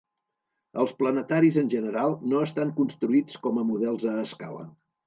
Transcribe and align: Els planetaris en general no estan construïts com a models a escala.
Els 0.83 0.93
planetaris 1.01 1.59
en 1.63 1.69
general 1.75 2.17
no 2.33 2.43
estan 2.47 2.75
construïts 2.81 3.43
com 3.47 3.63
a 3.65 3.69
models 3.71 4.13
a 4.17 4.21
escala. 4.29 4.69